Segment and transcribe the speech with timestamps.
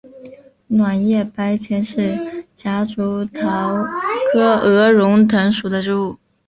[0.65, 3.85] 卵叶白前是夹竹桃
[4.33, 6.17] 科鹅绒藤属的植物。